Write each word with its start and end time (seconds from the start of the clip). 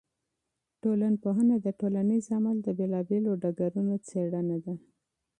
ټولنپوهنه 0.81 1.55
د 1.65 1.67
ټولنیز 1.79 2.25
عمل 2.35 2.57
د 2.63 2.67
بېلا 2.77 3.01
بېلو 3.09 3.31
ډګرونو 3.41 3.93
څېړنه 4.07 4.57
ده. 4.63 4.73